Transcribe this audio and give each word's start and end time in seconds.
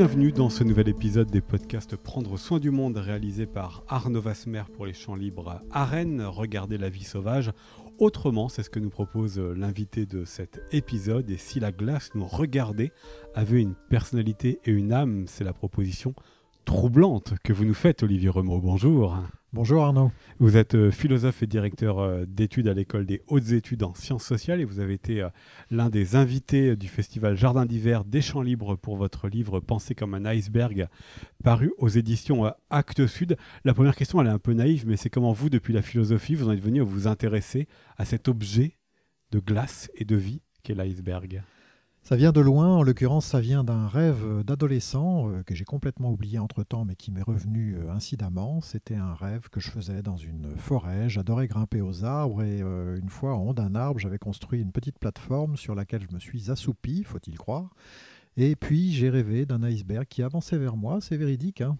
bienvenue 0.00 0.32
dans 0.32 0.48
ce 0.48 0.64
nouvel 0.64 0.88
épisode 0.88 1.30
des 1.30 1.42
podcasts 1.42 1.94
Prendre 1.94 2.38
soin 2.38 2.58
du 2.58 2.70
monde 2.70 2.96
réalisé 2.96 3.44
par 3.44 3.84
Arnaud 3.86 4.22
Vasmer 4.22 4.62
pour 4.74 4.86
les 4.86 4.94
champs 4.94 5.14
libres 5.14 5.60
à 5.70 5.84
Rennes. 5.84 6.22
Regardez 6.22 6.78
la 6.78 6.88
vie 6.88 7.04
sauvage 7.04 7.52
autrement, 7.98 8.48
c'est 8.48 8.62
ce 8.62 8.70
que 8.70 8.78
nous 8.80 8.88
propose 8.88 9.38
l'invité 9.38 10.06
de 10.06 10.24
cet 10.24 10.62
épisode. 10.72 11.28
Et 11.28 11.36
si 11.36 11.60
la 11.60 11.70
glace 11.70 12.12
nous 12.14 12.26
regardait 12.26 12.92
avait 13.34 13.60
une 13.60 13.74
personnalité 13.90 14.58
et 14.64 14.70
une 14.70 14.94
âme, 14.94 15.26
c'est 15.26 15.44
la 15.44 15.52
proposition 15.52 16.14
troublante 16.70 17.34
que 17.42 17.52
vous 17.52 17.64
nous 17.64 17.74
faites, 17.74 18.04
Olivier 18.04 18.28
Remaud. 18.28 18.60
Bonjour. 18.60 19.18
Bonjour 19.52 19.82
Arnaud. 19.82 20.12
Vous 20.38 20.56
êtes 20.56 20.76
euh, 20.76 20.92
philosophe 20.92 21.42
et 21.42 21.48
directeur 21.48 21.98
euh, 21.98 22.24
d'études 22.28 22.68
à 22.68 22.74
l'école 22.74 23.06
des 23.06 23.22
hautes 23.26 23.50
études 23.50 23.82
en 23.82 23.92
sciences 23.92 24.22
sociales 24.22 24.60
et 24.60 24.64
vous 24.64 24.78
avez 24.78 24.94
été 24.94 25.20
euh, 25.20 25.30
l'un 25.72 25.90
des 25.90 26.14
invités 26.14 26.76
du 26.76 26.86
festival 26.86 27.36
Jardin 27.36 27.66
d'hiver 27.66 28.04
des 28.04 28.20
Champs 28.20 28.40
Libres 28.40 28.76
pour 28.76 28.94
votre 28.94 29.26
livre 29.26 29.58
Penser 29.58 29.96
comme 29.96 30.14
un 30.14 30.24
iceberg 30.24 30.86
paru 31.42 31.72
aux 31.78 31.88
éditions 31.88 32.52
Actes 32.70 33.08
Sud. 33.08 33.36
La 33.64 33.74
première 33.74 33.96
question, 33.96 34.20
elle 34.20 34.28
est 34.28 34.30
un 34.30 34.38
peu 34.38 34.52
naïve, 34.52 34.86
mais 34.86 34.96
c'est 34.96 35.10
comment 35.10 35.32
vous, 35.32 35.50
depuis 35.50 35.74
la 35.74 35.82
philosophie, 35.82 36.36
vous 36.36 36.48
en 36.48 36.52
êtes 36.52 36.62
venu 36.62 36.82
à 36.82 36.84
vous 36.84 37.08
intéresser 37.08 37.66
à 37.98 38.04
cet 38.04 38.28
objet 38.28 38.76
de 39.32 39.40
glace 39.40 39.90
et 39.96 40.04
de 40.04 40.14
vie 40.14 40.40
qu'est 40.62 40.74
l'iceberg? 40.74 41.42
Ça 42.02 42.16
vient 42.16 42.32
de 42.32 42.40
loin, 42.40 42.76
en 42.76 42.82
l'occurrence 42.82 43.26
ça 43.26 43.40
vient 43.40 43.62
d'un 43.62 43.86
rêve 43.86 44.42
d'adolescent 44.42 45.28
euh, 45.28 45.42
que 45.42 45.54
j'ai 45.54 45.64
complètement 45.64 46.10
oublié 46.10 46.38
entre-temps 46.38 46.84
mais 46.84 46.96
qui 46.96 47.10
m'est 47.10 47.22
revenu 47.22 47.76
euh, 47.76 47.92
incidemment. 47.92 48.60
C'était 48.62 48.96
un 48.96 49.14
rêve 49.14 49.48
que 49.50 49.60
je 49.60 49.70
faisais 49.70 50.02
dans 50.02 50.16
une 50.16 50.56
forêt, 50.56 51.08
j'adorais 51.08 51.46
grimper 51.46 51.82
aux 51.82 52.04
arbres 52.04 52.42
et 52.42 52.62
euh, 52.62 52.98
une 52.98 53.10
fois 53.10 53.36
en 53.36 53.48
haut 53.48 53.54
d'un 53.54 53.74
arbre 53.74 54.00
j'avais 54.00 54.18
construit 54.18 54.60
une 54.60 54.72
petite 54.72 54.98
plateforme 54.98 55.56
sur 55.56 55.74
laquelle 55.74 56.02
je 56.08 56.14
me 56.14 56.20
suis 56.20 56.50
assoupi, 56.50 57.04
faut-il 57.04 57.38
croire. 57.38 57.74
Et 58.36 58.56
puis 58.56 58.92
j'ai 58.92 59.10
rêvé 59.10 59.44
d'un 59.44 59.62
iceberg 59.62 60.06
qui 60.08 60.22
avançait 60.22 60.58
vers 60.58 60.76
moi, 60.76 61.00
c'est 61.00 61.16
véridique, 61.16 61.60
hein 61.60 61.76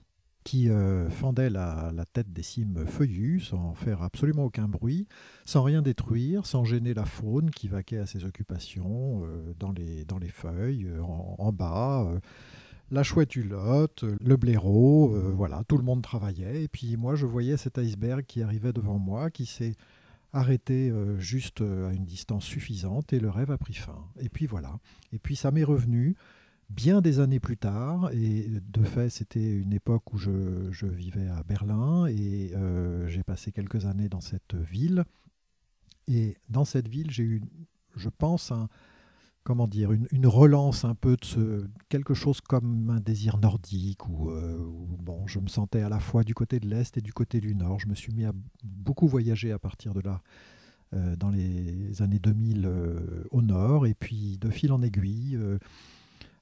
qui 0.50 0.68
euh, 0.68 1.08
fendait 1.10 1.48
la, 1.48 1.92
tête 2.12 2.32
des 2.32 2.42
cimes 2.42 2.84
feuillues 2.84 3.38
sans 3.38 3.72
faire 3.74 4.02
absolument 4.02 4.46
aucun 4.46 4.66
bruit, 4.66 5.06
sans 5.44 5.62
rien 5.62 5.80
détruire, 5.80 6.44
sans 6.44 6.64
gêner 6.64 6.92
la 6.92 7.04
faune 7.04 7.52
qui 7.52 7.68
vaquait 7.68 7.98
à 7.98 8.06
ses 8.06 8.24
occupations 8.24 9.22
euh, 9.22 9.54
dans, 9.60 9.70
les, 9.70 10.04
dans 10.04 10.18
les 10.18 10.28
feuilles, 10.28 10.86
euh, 10.86 11.02
en, 11.02 11.52
bas. 11.52 12.04
la 12.90 13.04
chouette 13.04 13.36
hulotte, 13.36 14.04
le 14.20 14.36
blaireau, 14.36 15.14
voilà, 15.36 15.62
tout 15.68 15.78
le 15.78 15.84
monde 15.84 16.02
travaillait. 16.02 16.64
Et 16.64 16.68
puis 16.68 16.96
moi, 16.96 17.14
je 17.14 17.26
voyais 17.26 17.56
cet 17.56 17.78
iceberg 17.78 18.24
qui 18.26 18.42
arrivait 18.42 18.72
devant 18.72 18.98
moi, 18.98 19.30
qui 19.30 19.46
s'est 19.46 19.76
arrêté 20.32 20.92
juste 21.18 21.60
à 21.60 21.92
une 21.92 22.06
distance 22.06 22.44
suffisante, 22.44 23.12
et 23.12 23.20
le 23.20 23.30
rêve 23.30 23.52
a 23.52 23.58
pris 23.58 23.74
fin. 23.74 24.04
Et 24.18 24.28
puis 24.28 24.46
voilà. 24.46 24.80
Et 25.12 25.20
puis 25.20 25.36
ça 25.36 25.52
m'est 25.52 25.62
revenu 25.62 26.16
bien 26.70 27.00
des 27.00 27.18
années 27.18 27.40
plus 27.40 27.56
tard, 27.56 28.10
et 28.12 28.48
de 28.48 28.84
fait 28.84 29.10
c'était 29.10 29.58
une 29.58 29.72
époque 29.72 30.12
où 30.12 30.18
je, 30.18 30.86
vivais 30.86 31.28
à 31.28 31.42
Berlin, 31.42 32.06
et 32.06 32.52
euh, 32.54 33.08
j'ai 33.08 33.22
passé 33.22 33.52
quelques 33.52 33.86
années 33.86 34.08
dans 34.08 34.20
cette 34.20 34.54
ville. 34.54 35.04
Et 36.06 36.36
dans 36.48 36.64
cette 36.64 36.88
ville, 36.88 37.10
j'ai 37.10 37.24
eu, 37.24 37.42
je 37.96 38.08
pense, 38.08 38.52
un, 38.52 38.68
comment 39.42 39.66
dire, 39.66 39.92
une, 39.92 40.26
relance 40.26 40.84
un 40.84 40.94
peu 40.94 41.16
de 41.16 41.24
ce, 41.24 41.66
quelque 41.88 42.14
chose 42.14 42.40
comme 42.40 42.90
un 42.90 43.00
désir 43.00 43.38
nordique, 43.38 44.08
où, 44.08 44.30
euh, 44.30 44.56
bon, 45.00 45.26
je 45.26 45.40
me 45.40 45.48
sentais 45.48 45.82
à 45.82 45.88
la 45.88 46.00
fois 46.00 46.24
du 46.24 46.34
côté 46.34 46.60
de 46.60 46.68
l'Est 46.68 46.96
et 46.96 47.00
du 47.00 47.12
côté 47.12 47.40
du 47.40 47.54
Nord. 47.54 47.80
Je 47.80 47.88
me 47.88 47.94
suis 47.94 48.12
mis 48.12 48.24
à 48.24 48.32
beaucoup 48.62 49.08
voyager 49.08 49.52
à 49.52 49.58
partir 49.58 49.92
de 49.92 50.00
là. 50.00 50.22
Euh, 50.92 51.14
dans 51.14 51.30
les 51.30 52.02
années 52.02 52.18
2000 52.18 52.68
au 53.30 53.42
nord, 53.42 53.86
et 53.86 53.94
puis 53.94 54.38
de 54.38 54.50
fil 54.50 54.72
en 54.72 54.82
aiguille, 54.82 55.38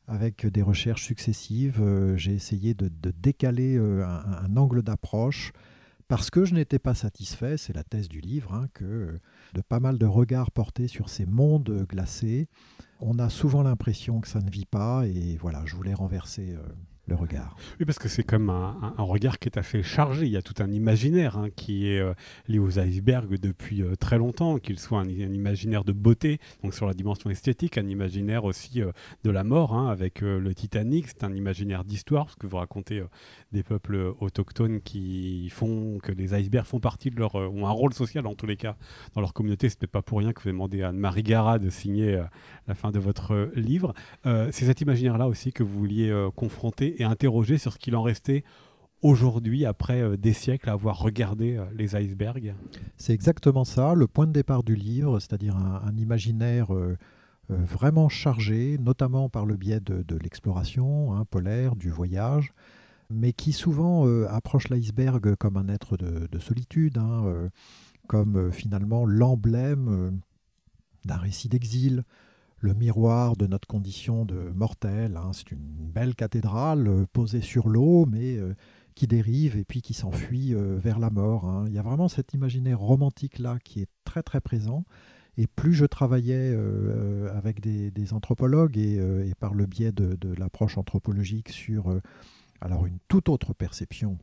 avec 0.09 0.47
des 0.47 0.63
recherches 0.63 1.05
successives, 1.05 1.81
euh, 1.81 2.17
j'ai 2.17 2.33
essayé 2.33 2.75
de, 2.75 2.91
décaler 3.11 3.77
euh, 3.77 4.05
un, 4.05 4.57
angle 4.57 4.83
d'approche 4.83 5.53
parce 6.09 6.31
que 6.31 6.47
je 6.47 6.55
n'étais 6.55 6.79
pas 6.79 6.95
satisfait, 6.95 7.59
c'est 7.59 7.75
la 7.75 7.85
thèse 7.85 8.09
du 8.09 8.21
livre, 8.21 8.55
hein, 8.55 8.69
que 8.73 9.21
de 9.53 9.61
pas 9.61 9.79
mal 9.79 9.99
de 9.99 10.07
regards 10.07 10.51
portés 10.51 10.89
sur 10.89 11.11
ces 11.11 11.27
mondes 11.27 11.87
glacés, 11.87 12.49
on 13.01 13.19
a 13.19 13.29
souvent 13.29 13.63
l'impression 13.63 14.21
que 14.23 14.29
ça 14.29 14.41
ne 14.41 14.51
vit 14.51 14.65
pas, 14.65 15.07
et 15.07 15.37
voilà, 15.37 15.63
je 15.67 15.77
voulais 15.77 15.93
renverser 15.93 16.55
euh, 16.55 16.63
regard. 17.15 17.57
Oui, 17.79 17.87
parce 17.87 17.99
que 17.99 18.09
c'est 18.09 18.23
comme 18.23 18.51
un, 18.51 18.95
regard 18.99 19.39
qui 19.39 19.49
est 19.49 19.59
assez 19.59 19.83
chargé. 19.83 20.27
Il 20.27 20.33
y 20.33 20.37
a 20.37 20.43
tout 20.43 20.55
un 20.63 20.71
imaginaire 20.71 21.39
hein, 21.39 21.49
qui 21.55 21.89
est 21.89 22.01
euh, 22.01 22.15
lié 22.49 22.59
aux 22.59 22.79
icebergs 22.79 23.39
depuis 23.39 23.83
euh, 23.83 23.95
très 23.97 24.19
longtemps, 24.19 24.59
qu'il 24.59 24.79
soit 24.79 25.01
un, 25.01 25.09
imaginaire 25.09 25.85
de 25.85 25.93
beauté, 25.93 26.39
donc 26.63 26.75
sur 26.75 26.87
la 26.87 26.95
dimension 26.95 27.31
esthétique, 27.31 27.79
un 27.79 27.87
imaginaire 27.87 28.45
aussi 28.45 28.83
euh, 28.83 28.93
de 29.25 29.31
la 29.31 29.45
mort, 29.45 29.75
hein, 29.75 29.89
avec 29.89 30.21
le 30.21 30.55
Titanic. 30.55 31.09
C'est 31.09 31.25
un 31.25 31.35
imaginaire 31.35 31.85
d'histoire, 31.85 32.27
parce 32.27 32.37
que 32.37 32.47
vous 32.47 32.57
racontez 32.57 33.03
des 33.53 33.63
peuples 33.63 34.15
autochtones 34.21 34.81
qui 34.81 35.49
font 35.51 35.99
que 36.03 36.13
les 36.13 36.39
icebergs 36.39 36.67
font 36.67 36.81
partie 36.81 37.11
de 37.11 37.17
leur 37.17 37.35
ont 37.35 37.67
un 37.67 37.71
rôle 37.71 37.95
social 37.95 38.27
en 38.27 38.35
tous 38.35 38.47
les 38.47 38.57
cas 38.57 38.77
dans 39.15 39.21
leur 39.21 39.33
communauté. 39.33 39.69
Ce 39.69 39.77
n'est 39.81 39.87
pas 39.87 40.03
pour 40.03 40.19
rien 40.19 40.33
que 40.33 40.43
vous 40.43 40.49
demandé 40.49 40.83
à 40.83 40.89
Anne-Marie 40.89 41.23
Gara 41.23 41.59
de 41.59 41.71
signer 41.71 42.23
la 42.67 42.75
fin 42.75 42.91
de 42.91 42.99
votre 42.99 43.51
livre. 43.55 43.95
c'est 44.25 44.67
cet 44.67 44.81
imaginaire-là 44.81 45.29
aussi 45.29 45.53
que 45.53 45.63
vous 45.63 45.79
vouliez 45.79 46.29
confronter 46.35 46.98
et 46.99 47.05
interroger 47.05 47.59
sur 47.59 47.73
ce 47.73 47.79
qu'il 47.79 47.97
en 47.97 48.03
restait 48.03 48.45
aujourd'hui, 49.03 49.65
après 49.65 50.01
euh, 50.01 50.17
des 50.17 50.33
siècles, 50.33 50.69
à 50.69 50.73
avoir 50.73 50.99
regardé 50.99 51.57
euh, 51.57 51.65
les 51.75 51.97
icebergs. 51.97 52.55
C'est 52.97 53.13
exactement 53.13 53.65
ça, 53.65 53.95
le 53.95 54.07
point 54.07 54.27
de 54.27 54.33
départ 54.33 54.63
du 54.63 54.75
livre, 54.75 55.21
c'est-à-dire 55.21 55.57
un, 55.57 55.97
imaginaire 55.97 56.75
euh, 56.75 56.97
vraiment 57.49 58.09
chargé, 58.09 58.77
notamment 58.79 59.29
par 59.29 59.47
le 59.47 59.57
biais 59.57 59.81
de, 59.81 60.17
l'exploration 60.23 61.15
hein, 61.15 61.25
polaire, 61.25 61.77
du 61.77 61.91
voyage, 61.91 62.53
mais 63.11 63.33
qui 63.33 63.53
souvent 63.53 64.07
approche 64.27 64.69
l'iceberg 64.69 65.35
comme 65.37 65.57
un 65.57 65.69
être 65.69 65.97
de, 65.97 66.39
solitude, 66.39 66.99
hein, 66.99 67.49
comme 68.07 68.53
finalement 68.53 69.07
l'emblème 69.07 70.21
d'un 71.07 71.17
récit 71.17 71.49
d'exil, 71.49 72.05
le 72.61 72.75
miroir 72.75 73.37
de 73.37 73.47
notre 73.47 73.69
condition 73.69 74.25
de 74.25 74.51
mortel. 74.55 75.17
Hein. 75.17 75.31
C'est 75.33 75.53
une 75.53 75.59
belle 75.61 76.15
cathédrale 76.15 76.89
euh, 76.89 77.07
posée 77.13 77.41
sur 77.41 77.69
l'eau, 77.69 78.07
mais 78.07 78.37
euh, 78.37 78.55
qui 78.95 79.07
dérive 79.07 79.57
et 79.57 79.65
puis 79.65 79.81
qui 79.81 79.95
s'enfuit 79.95 80.55
euh, 80.55 80.77
vers 80.77 80.99
la 80.99 81.11
mort. 81.11 81.45
Hein. 81.45 81.65
Il 81.69 81.75
y 81.75 81.79
a 81.79 81.83
vraiment 81.83 82.09
cet 82.09 82.35
imaginaire 82.35 82.81
romantique-là 82.81 83.59
qui 83.63 83.81
est 83.81 83.91
très 84.05 84.23
très 84.23 84.41
présent. 84.41 84.85
Et 85.37 85.47
plus 85.47 85.73
je 85.73 85.85
travaillais 85.85 86.53
avec 87.33 87.61
des, 87.61 88.13
anthropologues 88.13 88.77
et, 88.77 89.01
par 89.39 89.55
le 89.55 89.67
biais 89.67 89.93
de, 89.93 90.17
de 90.17 90.35
l'approche 90.35 90.79
anthropologique 90.79 91.51
sur 91.51 91.97
alors 92.61 92.87
une 92.87 92.99
toute 93.07 93.29
autre 93.29 93.55
perception 93.55 94.19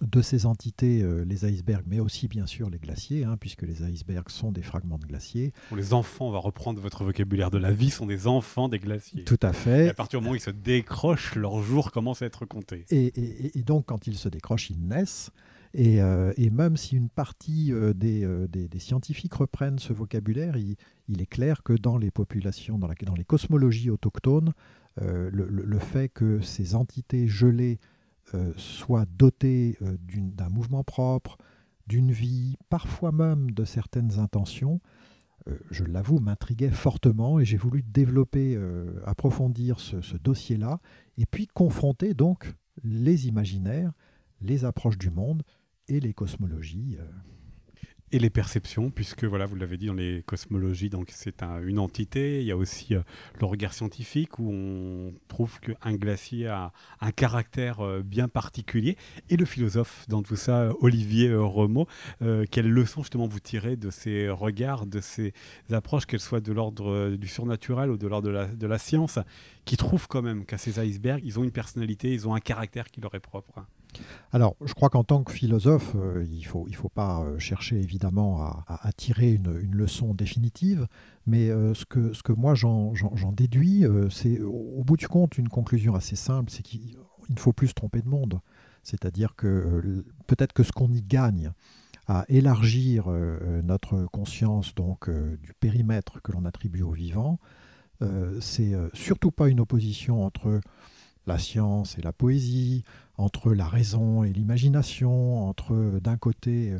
de 0.00 0.22
ces 0.22 0.46
entités, 0.46 1.02
euh, 1.02 1.24
les 1.24 1.44
icebergs, 1.44 1.84
mais 1.86 2.00
aussi 2.00 2.28
bien 2.28 2.46
sûr 2.46 2.70
les 2.70 2.78
glaciers, 2.78 3.24
hein, 3.24 3.36
puisque 3.38 3.62
les 3.62 3.82
icebergs 3.82 4.28
sont 4.28 4.52
des 4.52 4.62
fragments 4.62 4.98
de 4.98 5.06
glaciers. 5.06 5.52
Les 5.74 5.92
enfants, 5.92 6.28
on 6.28 6.30
va 6.30 6.38
reprendre 6.38 6.80
votre 6.80 7.04
vocabulaire 7.04 7.50
de 7.50 7.58
la 7.58 7.72
vie, 7.72 7.90
sont 7.90 8.06
des 8.06 8.26
enfants 8.26 8.68
des 8.68 8.78
glaciers. 8.78 9.24
Tout 9.24 9.40
à 9.42 9.52
fait. 9.52 9.86
Et 9.86 9.88
à 9.90 9.94
partir 9.94 10.18
du 10.20 10.24
moment 10.24 10.32
où 10.32 10.36
ils 10.36 10.40
se 10.40 10.50
décrochent, 10.50 11.34
leur 11.34 11.62
jour 11.62 11.90
commence 11.92 12.22
à 12.22 12.26
être 12.26 12.44
compté. 12.46 12.84
Et, 12.90 13.62
donc, 13.62 13.86
quand 13.86 14.06
ils 14.06 14.16
se 14.16 14.28
décrochent, 14.28 14.70
ils 14.70 14.80
naissent. 14.80 15.30
Et, 15.74 16.02
euh, 16.02 16.32
même 16.50 16.76
si 16.76 16.96
une 16.96 17.08
partie 17.08 17.72
euh, 17.72 17.92
des, 17.94 18.68
scientifiques 18.78 19.34
reprennent 19.34 19.78
ce 19.78 19.92
vocabulaire, 19.92 20.56
il, 20.56 20.76
est 21.20 21.26
clair 21.26 21.62
que 21.62 21.72
dans 21.72 21.98
les 21.98 22.10
populations, 22.10 22.78
dans, 22.78 22.88
dans 22.88 23.14
les 23.14 23.24
cosmologies 23.24 23.90
autochtones, 23.90 24.52
le, 25.00 25.78
fait 25.78 26.08
que 26.08 26.40
ces 26.40 26.74
entités 26.74 27.26
gelées 27.26 27.78
soit 28.56 29.06
doté 29.06 29.76
euh, 29.82 29.96
d'un 29.98 30.48
mouvement 30.48 30.84
propre, 30.84 31.36
d'une 31.86 32.12
vie, 32.12 32.56
parfois 32.68 33.12
même 33.12 33.50
de 33.50 33.64
certaines 33.64 34.18
intentions, 34.18 34.80
euh, 35.48 35.58
je 35.70 35.84
l'avoue, 35.84 36.18
m'intriguait 36.18 36.70
fortement 36.70 37.40
et 37.40 37.44
j'ai 37.44 37.56
voulu 37.56 37.82
développer, 37.82 38.58
approfondir 39.04 39.80
ce 39.80 40.16
dossier-là, 40.16 40.80
et 41.18 41.26
puis 41.26 41.46
confronter 41.46 42.14
donc 42.14 42.54
les 42.84 43.26
imaginaires, 43.26 43.92
les 44.40 44.64
approches 44.64 44.98
du 44.98 45.10
monde 45.10 45.42
et 45.88 46.00
les 46.00 46.14
cosmologies 46.14 46.96
et 48.12 48.18
les 48.18 48.30
perceptions, 48.30 48.90
puisque 48.90 49.24
voilà, 49.24 49.46
vous 49.46 49.56
l'avez 49.56 49.78
dit 49.78 49.86
dans 49.86 49.94
les 49.94 50.22
cosmologies, 50.26 50.90
donc 50.90 51.08
c'est 51.10 51.42
une 51.42 51.78
entité. 51.78 52.40
Il 52.40 52.46
y 52.46 52.52
a 52.52 52.56
aussi 52.56 52.94
euh, 52.94 53.00
le 53.40 53.46
regard 53.46 53.72
scientifique 53.72 54.38
où 54.38 54.52
on 54.52 55.14
trouve 55.28 55.58
qu'un 55.60 55.94
glacier 55.94 56.46
a 56.46 56.72
un 57.00 57.10
caractère 57.10 57.80
euh, 57.80 58.02
bien 58.02 58.28
particulier. 58.28 58.98
Et 59.30 59.36
le 59.36 59.46
philosophe 59.46 60.04
dans 60.08 60.22
tout 60.22 60.36
ça, 60.36 60.60
euh, 60.60 60.72
Olivier 60.80 61.34
Remo, 61.34 61.88
quelles 62.50 62.70
leçons 62.70 63.02
justement 63.02 63.26
vous 63.26 63.40
tirez 63.40 63.76
de 63.76 63.90
ces 63.90 64.28
regards, 64.28 64.86
de 64.86 65.00
ces 65.00 65.32
approches, 65.70 66.06
qu'elles 66.06 66.20
soient 66.20 66.40
de 66.40 66.52
l'ordre 66.52 67.16
du 67.16 67.28
surnaturel 67.28 67.90
ou 67.90 67.96
de 67.96 68.06
l'ordre 68.06 68.28
de 68.28 68.32
la, 68.32 68.46
de 68.46 68.66
la 68.66 68.78
science, 68.78 69.18
qui 69.64 69.76
trouvent 69.76 70.08
quand 70.08 70.22
même 70.22 70.44
qu'à 70.44 70.58
ces 70.58 70.84
icebergs, 70.84 71.22
ils 71.24 71.38
ont 71.38 71.44
une 71.44 71.50
personnalité, 71.50 72.12
ils 72.12 72.28
ont 72.28 72.34
un 72.34 72.40
caractère 72.40 72.90
qui 72.90 73.00
leur 73.00 73.14
est 73.14 73.20
propre? 73.20 73.64
Alors, 74.32 74.56
je 74.64 74.72
crois 74.72 74.88
qu'en 74.88 75.04
tant 75.04 75.22
que 75.22 75.32
philosophe, 75.32 75.94
euh, 75.94 76.24
il 76.30 76.38
ne 76.38 76.44
faut, 76.44 76.66
il 76.68 76.74
faut 76.74 76.88
pas 76.88 77.20
euh, 77.20 77.38
chercher 77.38 77.76
évidemment 77.76 78.42
à, 78.66 78.92
tirer 78.96 79.32
une, 79.32 79.60
leçon 79.72 80.14
définitive, 80.14 80.86
mais 81.26 81.50
euh, 81.50 81.74
ce, 81.74 81.84
que, 81.84 82.12
ce 82.12 82.22
que 82.22 82.32
moi 82.32 82.54
j'en 82.54 82.92
déduis, 83.32 83.84
c'est 84.10 84.40
au 84.40 84.82
bout 84.84 84.96
du 84.96 85.08
compte 85.08 85.36
une 85.38 85.48
conclusion 85.48 85.94
assez 85.94 86.16
simple, 86.16 86.50
c'est 86.50 86.62
qu'il 86.62 86.96
ne 87.28 87.38
faut 87.38 87.52
plus 87.52 87.68
se 87.68 87.74
tromper 87.74 88.00
de 88.00 88.08
monde. 88.08 88.40
C'est-à-dire 88.82 89.36
que 89.36 90.04
peut-être 90.26 90.52
que 90.52 90.62
ce 90.62 90.72
qu'on 90.72 90.90
y 90.90 91.02
gagne 91.02 91.52
à 92.08 92.24
élargir 92.28 93.08
notre 93.62 94.06
conscience 94.06 94.74
donc 94.74 95.08
du 95.08 95.52
périmètre 95.60 96.20
que 96.20 96.32
l'on 96.32 96.44
attribue 96.44 96.82
au 96.82 96.90
vivant, 96.90 97.38
c'est 98.40 98.74
surtout 98.92 99.30
pas 99.30 99.48
une 99.48 99.60
opposition 99.60 100.24
entre 100.24 100.60
la 101.26 101.38
science 101.38 101.98
et 101.98 102.02
la 102.02 102.12
poésie, 102.12 102.82
entre 103.16 103.52
la 103.52 103.68
raison 103.68 104.24
et 104.24 104.32
l'imagination, 104.32 105.46
entre 105.48 106.00
d'un 106.02 106.16
côté, 106.16 106.76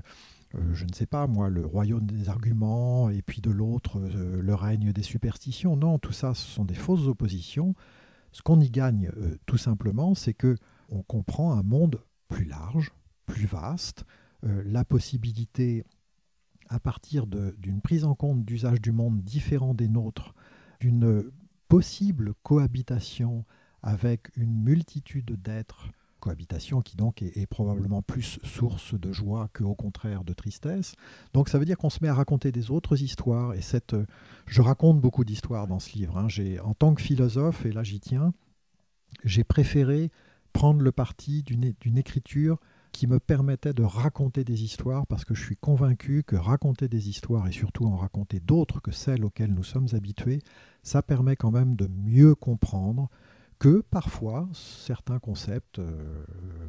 euh, 0.55 0.75
je 0.75 0.85
ne 0.85 0.93
sais 0.93 1.07
pas 1.07 1.27
moi, 1.27 1.49
le 1.49 1.65
royaume 1.65 2.07
des 2.07 2.29
arguments, 2.29 3.11
et 3.11 3.23
puis 3.23 3.41
de 3.41 3.51
l'autre, 3.51 3.99
euh, 3.99 4.43
le 4.43 4.55
règne 4.55 4.93
des 4.93 5.03
superstitions. 5.03 5.77
Non, 5.77 5.99
tout 5.99 6.13
ça, 6.13 6.35
ce 6.35 6.47
sont 6.47 6.65
des 6.65 6.75
fausses 6.75 7.07
oppositions. 7.07 7.75
Ce 8.33 8.43
qu'on 8.43 8.61
y 8.61 8.71
gagne, 8.71 9.11
euh, 9.17 9.37
tout 9.47 9.59
simplement, 9.59 10.15
c'est 10.15 10.35
que 10.35 10.57
on 10.89 11.03
comprend 11.03 11.53
un 11.53 11.63
monde 11.63 12.03
plus 12.29 12.45
large, 12.45 12.93
plus 13.27 13.47
vaste, 13.47 14.05
la 14.43 14.85
possibilité, 14.85 15.85
à 16.69 16.81
partir 16.81 17.27
d'une 17.27 17.81
prise 17.81 18.05
en 18.05 18.15
compte 18.15 18.45
d'usages 18.45 18.81
du 18.81 18.91
monde 18.93 19.23
différents 19.23 19.73
des 19.73 19.89
nôtres, 19.89 20.35
d'une 20.81 21.31
possible 21.69 22.35
cohabitation 22.43 23.47
avec 23.83 24.31
une 24.37 24.63
multitude 24.63 25.41
d'êtres, 25.43 25.89
cohabitation 26.21 26.83
qui 26.83 26.97
donc 26.97 27.21
est, 27.23 27.47
probablement 27.47 28.01
plus 28.01 28.39
source 28.45 28.95
de 28.95 29.13
joie 29.13 29.49
que 29.53 29.65
au 29.65 29.75
contraire 29.75 30.23
de 30.23 30.33
tristesse. 30.33 30.95
Donc 31.35 31.49
ça 31.49 31.59
veut 31.59 31.65
dire 31.65 31.77
qu'on 31.77 31.91
se 31.91 31.99
met 32.01 32.09
à 32.09 32.15
raconter 32.15 32.53
des 32.53 32.71
autres 32.71 33.03
histoires. 33.03 33.55
Et 33.55 33.61
cette, 33.61 33.97
je 34.47 34.63
raconte 34.63 35.01
beaucoup 35.01 35.25
d'histoires 35.25 35.67
dans 35.67 35.81
ce 35.81 35.93
livre. 35.97 36.17
Hein. 36.17 36.29
en 36.65 36.75
tant 36.75 36.95
que 36.95 37.03
philosophe, 37.03 37.67
et 37.67 37.73
là 37.73 37.83
j'y 37.83 37.99
tiens, 37.99 38.33
j'ai 39.25 39.45
préféré 39.45 40.11
prendre 40.53 40.81
le 40.83 40.93
parti 40.93 41.43
d'une 41.43 41.99
écriture 41.99 42.59
qui 42.93 43.07
me 43.07 43.19
permettait 43.19 43.73
de 43.73 43.83
raconter 43.83 44.45
des 44.45 44.63
histoires 44.63 45.07
parce 45.07 45.25
que 45.25 45.35
je 45.35 45.43
suis 45.43 45.57
convaincu 45.57 46.23
que 46.25 46.37
raconter 46.37 46.89
des 46.89 47.09
histoires 47.09 47.49
et 47.49 47.53
surtout 47.53 47.87
en 47.87 47.97
raconter 47.97 48.39
d'autres 48.39 48.81
que 48.81 48.93
celles 48.93 49.25
auxquelles 49.25 49.55
nous 49.55 49.65
sommes 49.65 49.89
habitués, 49.93 50.41
ça 50.83 51.03
permet 51.03 51.35
quand 51.35 51.51
même 51.51 51.75
de 51.75 51.89
mieux 51.89 52.35
comprendre, 52.35 53.09
que 53.63 53.81
parfois 53.93 54.49
certains 54.55 55.21
concepts, 55.21 55.79
euh, 55.79 56.25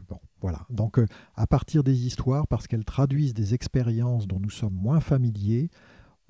bon, 0.08 0.20
voilà. 0.42 0.60
Donc 0.70 1.00
euh, 1.00 1.08
à 1.36 1.48
partir 1.48 1.84
des 1.84 2.06
histoires, 2.06 2.48
parce 2.48 2.68
qu'elles 2.68 2.86
traduisent 2.86 3.34
des 3.34 3.56
expériences 3.56 4.28
dont 4.28 4.40
nous 4.40 4.52
sommes 4.52 4.76
moins 4.76 5.00
familiers, 5.00 5.72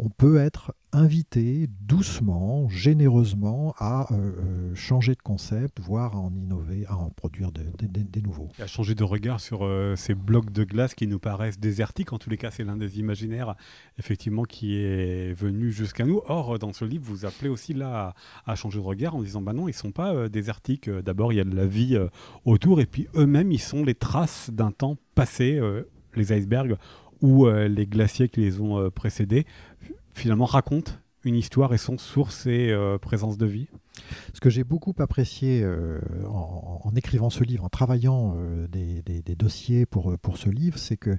on 0.03 0.09
peut 0.09 0.37
être 0.37 0.73
invité 0.91 1.67
doucement, 1.81 2.67
généreusement 2.67 3.73
à 3.77 4.11
euh, 4.11 4.15
euh, 4.15 4.75
changer 4.75 5.13
de 5.13 5.21
concept, 5.21 5.79
voire 5.79 6.15
à 6.15 6.19
en 6.19 6.33
innover, 6.35 6.85
à 6.87 6.97
en 6.97 7.09
produire 7.09 7.51
des 7.53 8.21
nouveaux. 8.21 8.49
à 8.59 8.67
changer 8.67 8.95
de 8.95 9.03
regard 9.05 9.39
sur 9.39 9.63
euh, 9.63 9.95
ces 9.95 10.13
blocs 10.13 10.51
de 10.51 10.65
glace 10.65 10.93
qui 10.93 11.07
nous 11.07 11.19
paraissent 11.19 11.57
désertiques. 11.57 12.11
En 12.11 12.17
tous 12.17 12.29
les 12.29 12.37
cas, 12.37 12.51
c'est 12.51 12.65
l'un 12.65 12.75
des 12.75 12.99
imaginaires 12.99 13.55
effectivement 13.97 14.43
qui 14.43 14.75
est 14.75 15.33
venu 15.33 15.71
jusqu'à 15.71 16.05
nous. 16.05 16.21
Or, 16.27 16.59
dans 16.59 16.73
ce 16.73 16.83
livre, 16.83 17.05
vous 17.05 17.25
appelez 17.25 17.49
aussi 17.49 17.73
là 17.73 18.13
à, 18.45 18.55
changer 18.55 18.79
de 18.79 18.83
regard 18.83 19.15
en 19.15 19.21
disant 19.21 19.41
bah 19.41 19.53
non, 19.53 19.69
ils 19.69 19.73
sont 19.73 19.91
pas 19.91 20.27
désertiques. 20.27 20.89
D'abord, 20.89 21.31
il 21.31 21.37
y 21.37 21.41
a 21.41 21.45
de 21.45 21.55
la 21.55 21.65
vie 21.65 21.97
autour, 22.43 22.81
et 22.81 22.85
puis 22.85 23.07
eux-mêmes, 23.15 23.53
ils 23.53 23.61
sont 23.61 23.85
les 23.85 23.95
traces 23.95 24.49
d'un 24.51 24.71
temps 24.71 24.97
passé. 25.15 25.61
les 26.15 26.33
icebergs 26.33 26.77
ou 27.23 27.47
euh, 27.47 27.67
les 27.67 27.87
glaciers 27.87 28.29
qui 28.29 28.41
les 28.41 28.61
ont 28.61 28.77
euh, 28.77 28.89
précédés, 28.91 29.47
finalement 30.13 30.45
racontent 30.45 30.91
une 31.23 31.35
histoire 31.35 31.73
et 31.73 31.77
sont 31.77 31.97
source 31.97 32.45
et 32.45 32.69
euh, 32.69 32.97
présence 32.97 33.37
de 33.37 33.45
vie 33.45 33.69
Ce 34.33 34.41
que 34.41 34.49
j'ai 34.49 34.65
beaucoup 34.65 34.93
apprécié 34.99 35.65
en, 36.27 36.91
écrivant 36.95 37.29
ce 37.29 37.45
livre, 37.45 37.63
en 37.63 37.69
travaillant 37.69 38.35
des, 38.69 39.35
dossiers 39.35 39.85
pour, 39.85 40.17
pour 40.19 40.37
ce 40.37 40.49
livre, 40.49 40.77
c'est 40.77 40.97
que 40.97 41.17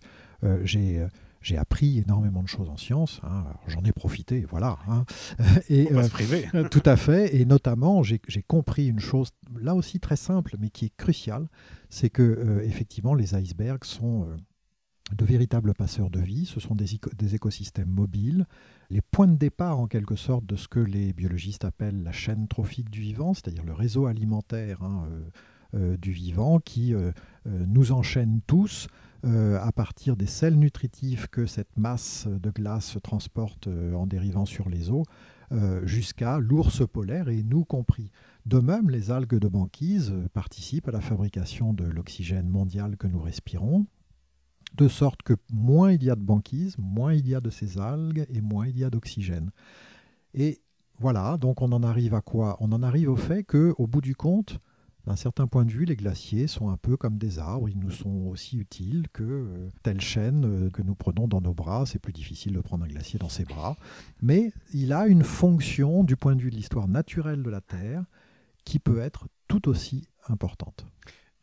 j'ai 0.62 1.04
j'ai 1.40 1.58
appris 1.58 1.98
énormément 1.98 2.42
de 2.42 2.48
choses 2.48 2.70
en 2.70 2.78
sciences. 2.78 3.20
Hein. 3.22 3.44
J'en 3.66 3.82
ai 3.82 3.92
profité, 3.92 4.46
voilà. 4.48 4.78
Hein. 4.88 5.04
Et, 5.68 5.88
On 5.90 5.96
va 5.96 6.04
se 6.04 6.10
priver. 6.10 6.48
tout 6.70 6.82
à 6.86 6.96
fait. 6.96 7.36
Et 7.36 7.44
notamment, 7.44 8.02
j'ai 8.02 8.18
compris 8.46 8.86
une 8.86 8.98
chose, 9.00 9.28
là 9.60 9.74
aussi 9.74 10.00
très 10.00 10.16
simple, 10.16 10.56
mais 10.58 10.70
qui 10.70 10.86
est 10.86 10.96
cruciale, 10.96 11.48
c'est 11.90 12.08
que 12.08 12.62
effectivement, 12.64 13.14
les 13.14 13.34
icebergs 13.34 13.84
sont 13.84 14.26
de 15.12 15.24
véritables 15.24 15.74
passeurs 15.74 16.10
de 16.10 16.20
vie. 16.20 16.46
Ce 16.46 16.60
sont 16.60 16.74
des, 16.74 17.34
écosystèmes 17.34 17.90
mobiles, 17.90 18.46
les 18.90 19.00
points 19.00 19.28
de 19.28 19.36
départ 19.36 19.78
en 19.78 19.86
quelque 19.86 20.16
sorte 20.16 20.46
de 20.46 20.56
ce 20.56 20.68
que 20.68 20.80
les 20.80 21.12
biologistes 21.12 21.64
appellent 21.64 22.02
la 22.02 22.12
chaîne 22.12 22.48
trophique 22.48 22.90
du 22.90 23.00
vivant, 23.00 23.34
c'est-à-dire 23.34 23.64
le 23.64 23.74
réseau 23.74 24.06
alimentaire 24.06 24.82
hein, 24.82 25.06
euh, 25.10 25.30
euh, 25.74 25.96
du 25.96 26.12
vivant 26.12 26.58
qui 26.58 26.94
euh, 26.94 27.12
nous 27.44 27.92
enchaîne 27.92 28.40
tous 28.46 28.88
à 29.26 29.72
partir 29.72 30.18
des 30.18 30.26
sels 30.26 30.58
nutritifs 30.58 31.28
que 31.28 31.46
cette 31.46 31.78
masse 31.78 32.26
de 32.28 32.50
glace 32.50 32.98
transporte 33.02 33.68
en 33.68 34.06
dérivant 34.06 34.44
sur 34.44 34.68
les 34.68 34.90
eaux 34.90 35.04
jusqu'à 35.84 36.38
l'ours 36.38 36.86
polaire 36.86 37.30
et 37.30 37.42
nous 37.42 37.64
compris. 37.64 38.10
De 38.44 38.58
même, 38.58 38.90
les 38.90 39.10
algues 39.10 39.38
de 39.38 39.48
banquise 39.48 40.12
participent 40.34 40.88
à 40.88 40.92
la 40.92 41.00
fabrication 41.00 41.72
de 41.72 41.84
l'oxygène 41.84 42.50
mondial 42.50 42.98
que 42.98 43.06
nous 43.06 43.22
respirons 43.22 43.86
de 44.74 44.88
sorte 44.88 45.22
que 45.22 45.34
moins 45.52 45.92
il 45.92 46.02
y 46.02 46.10
a 46.10 46.16
de 46.16 46.22
banquise, 46.22 46.76
moins 46.78 47.14
il 47.14 47.28
y 47.28 47.34
a 47.34 47.40
de 47.40 47.50
ces 47.50 47.78
algues 47.78 48.26
et 48.28 48.40
moins 48.40 48.66
il 48.66 48.78
y 48.78 48.84
a 48.84 48.90
d'oxygène. 48.90 49.50
Et 50.34 50.60
voilà, 50.98 51.36
donc 51.38 51.62
on 51.62 51.72
en 51.72 51.82
arrive 51.82 52.14
à 52.14 52.20
quoi? 52.20 52.56
On 52.60 52.72
en 52.72 52.82
arrive 52.82 53.10
au 53.10 53.16
fait 53.16 53.44
que, 53.44 53.74
au 53.78 53.86
bout 53.86 54.00
du 54.00 54.14
compte, 54.14 54.58
d'un 55.06 55.16
certain 55.16 55.46
point 55.46 55.64
de 55.64 55.70
vue, 55.70 55.84
les 55.84 55.96
glaciers 55.96 56.46
sont 56.46 56.70
un 56.70 56.76
peu 56.76 56.96
comme 56.96 57.18
des 57.18 57.38
arbres, 57.38 57.68
ils 57.68 57.78
nous 57.78 57.90
sont 57.90 58.26
aussi 58.28 58.56
utiles 58.56 59.06
que 59.12 59.22
euh, 59.22 59.68
telle 59.82 60.00
chaîne 60.00 60.44
euh, 60.46 60.70
que 60.70 60.82
nous 60.82 60.94
prenons 60.94 61.28
dans 61.28 61.42
nos 61.42 61.52
bras. 61.52 61.84
C'est 61.84 61.98
plus 61.98 62.12
difficile 62.12 62.54
de 62.54 62.60
prendre 62.60 62.84
un 62.84 62.88
glacier 62.88 63.18
dans 63.18 63.28
ses 63.28 63.44
bras, 63.44 63.76
mais 64.22 64.52
il 64.72 64.92
a 64.92 65.06
une 65.06 65.24
fonction 65.24 66.04
du 66.04 66.16
point 66.16 66.34
de 66.34 66.42
vue 66.42 66.50
de 66.50 66.56
l'histoire 66.56 66.88
naturelle 66.88 67.42
de 67.42 67.50
la 67.50 67.60
Terre 67.60 68.04
qui 68.64 68.78
peut 68.78 68.98
être 68.98 69.28
tout 69.46 69.68
aussi 69.68 70.08
importante 70.26 70.86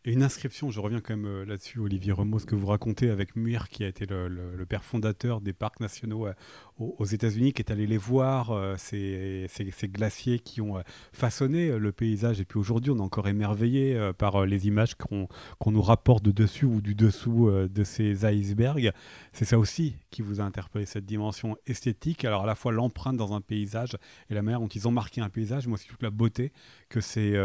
une 0.03 0.23
inscription, 0.23 0.71
je 0.71 0.79
reviens 0.79 0.99
quand 0.99 1.15
même 1.15 1.27
euh, 1.27 1.45
là-dessus, 1.45 1.77
Olivier 1.77 2.11
Remo, 2.11 2.39
ce 2.39 2.47
que 2.47 2.55
vous 2.55 2.65
racontez 2.65 3.11
avec 3.11 3.35
Muir, 3.35 3.69
qui 3.69 3.83
a 3.83 3.87
été 3.87 4.07
le, 4.07 4.65
père 4.67 4.83
fondateur 4.83 5.41
des 5.41 5.53
parcs 5.53 5.79
nationaux 5.79 6.25
euh, 6.25 6.33
aux, 6.79 7.05
États-Unis, 7.05 7.53
qui 7.53 7.61
est 7.61 7.71
allé 7.71 7.85
les 7.85 7.97
voir, 7.97 8.49
euh, 8.49 8.75
ces, 8.77 9.47
glaciers 9.83 10.39
qui 10.39 10.59
ont 10.59 10.81
façonné 11.13 11.77
le 11.77 11.91
paysage. 11.91 12.41
Et 12.41 12.45
puis 12.45 12.57
aujourd'hui, 12.57 12.91
on 12.91 12.97
est 12.97 13.01
encore 13.01 13.27
émerveillé 13.27 14.11
par 14.17 14.45
les 14.45 14.67
images 14.67 14.95
qu'on 14.95 15.27
nous 15.67 15.81
rapporte 15.81 16.23
de 16.23 16.31
dessus 16.31 16.65
ou 16.65 16.81
du 16.81 16.95
dessous 16.95 17.51
de 17.51 17.83
ces 17.83 18.25
icebergs. 18.25 18.91
C'est 19.33 19.45
ça 19.45 19.59
aussi 19.59 19.95
qui 20.09 20.21
vous 20.21 20.41
a 20.41 20.43
interpellé, 20.43 20.85
cette 20.85 21.05
dimension 21.05 21.57
esthétique. 21.67 22.25
Alors 22.25 22.43
à 22.43 22.45
la 22.47 22.55
fois 22.55 22.71
l'empreinte 22.71 23.17
dans 23.17 23.33
un 23.33 23.41
paysage 23.41 23.97
et 24.29 24.33
la 24.33 24.41
manière 24.41 24.61
dont 24.61 24.67
ils 24.67 24.87
ont 24.87 24.91
marqué 24.91 25.21
un 25.21 25.29
paysage, 25.29 25.67
mais 25.67 25.73
aussi 25.73 25.87
toute 25.87 26.03
la 26.03 26.11
beauté 26.11 26.51
que 26.89 27.01
ces 27.01 27.35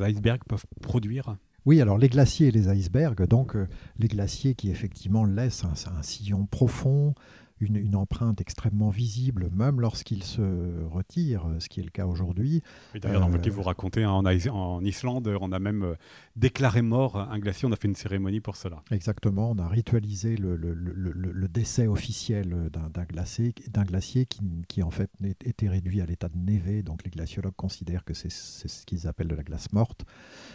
icebergs 0.00 0.42
peuvent 0.48 0.66
produire. 0.80 1.36
Oui, 1.66 1.80
alors 1.80 1.98
les 1.98 2.08
glaciers 2.08 2.48
et 2.48 2.50
les 2.50 2.68
icebergs, 2.68 3.26
donc 3.26 3.56
euh, 3.56 3.68
les 3.98 4.08
glaciers 4.08 4.54
qui 4.54 4.70
effectivement 4.70 5.24
laissent 5.24 5.64
un 5.64 6.02
sillon 6.02 6.46
profond, 6.46 7.14
une, 7.60 7.96
empreinte 7.96 8.40
extrêmement 8.40 8.90
visible, 8.90 9.48
même 9.52 9.80
lorsqu'il 9.80 10.22
se 10.22 10.42
retire, 10.90 11.46
ce 11.58 11.68
qui 11.68 11.80
est 11.80 11.82
le 11.82 11.90
cas 11.90 12.06
aujourd'hui. 12.06 12.62
D'ailleurs, 12.94 13.20
dans 13.20 13.28
votre 13.28 13.44
livre, 13.44 13.56
vous 13.56 13.62
racontez, 13.62 14.04
hein, 14.04 14.10
en, 14.10 14.84
Islande, 14.84 15.36
on 15.40 15.52
a 15.52 15.58
même 15.58 15.82
euh, 15.82 15.94
déclaré 16.36 16.82
mort 16.82 17.16
un 17.16 17.38
glacier, 17.38 17.68
on 17.68 17.72
a 17.72 17.76
fait 17.76 17.88
une 17.88 17.96
cérémonie 17.96 18.40
pour 18.40 18.56
cela. 18.56 18.82
Exactement, 18.90 19.50
on 19.50 19.58
a 19.58 19.68
ritualisé 19.68 20.36
le, 20.36 20.56
le, 20.56 20.74
le, 20.74 21.48
décès 21.48 21.86
officiel 21.86 22.70
d'un 22.70 23.04
glacier, 23.04 23.54
glacier 23.72 24.26
qui, 24.26 24.40
qui, 24.68 24.82
en 24.82 24.90
fait 24.90 25.10
était 25.44 25.68
réduit 25.68 26.00
à 26.00 26.06
l'état 26.06 26.28
de 26.28 26.36
névé, 26.36 26.82
donc 26.82 27.04
les 27.04 27.10
glaciologues 27.10 27.56
considèrent 27.56 28.04
que 28.04 28.14
c'est 28.14 28.30
ce 28.30 28.86
qu'ils 28.86 29.06
appellent 29.06 29.28
de 29.28 29.34
la 29.34 29.42
glace 29.42 29.72
morte. 29.72 30.04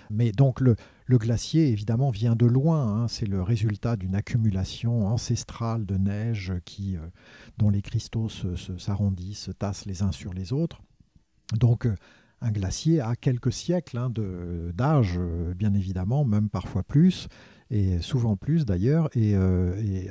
Mais 0.10 0.32
donc 0.32 0.62
le, 0.62 0.76
le 1.06 1.18
glacier, 1.18 1.70
évidemment, 1.70 2.10
vient 2.12 2.36
de 2.36 2.46
loin. 2.46 3.04
Hein. 3.04 3.08
C'est 3.08 3.26
le 3.26 3.42
résultat 3.42 3.96
d'une 3.96 4.16
accumulation 4.16 5.08
ancestrale 5.08 5.86
de 5.86 5.98
neige 5.98 6.54
qui, 6.66 6.96
euh, 6.96 7.02
dont 7.58 7.70
les 7.70 7.82
cristaux 7.82 8.30
s'arrondissent, 8.78 9.46
se, 9.46 9.52
tassent 9.52 9.86
les 9.86 10.02
uns 10.02 10.12
sur 10.12 10.34
les 10.34 10.54
autres. 10.54 10.82
Donc, 11.54 11.86
euh, 11.86 11.96
un 12.42 12.52
glacier 12.52 13.00
a 13.00 13.16
quelques 13.16 13.54
siècles 13.54 13.98
hein, 13.98 14.12
d'âge, 14.74 15.16
euh, 15.18 15.54
bien 15.54 15.74
évidemment, 15.74 16.26
même 16.26 16.50
parfois 16.50 16.84
plus, 16.84 17.28
et 17.70 18.00
souvent 18.02 18.36
plus 18.36 18.66
d'ailleurs. 18.66 19.10
Et, 19.16 19.36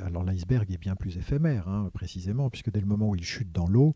alors, 0.03 0.23
l'iceberg 0.23 0.71
est 0.71 0.77
bien 0.77 0.95
plus 0.95 1.17
éphémère, 1.17 1.67
hein, 1.67 1.89
précisément, 1.93 2.49
puisque 2.49 2.71
dès 2.71 2.79
le 2.79 2.87
moment 2.87 3.09
où 3.09 3.15
il 3.15 3.23
chute 3.23 3.51
dans 3.51 3.67
l'eau, 3.67 3.93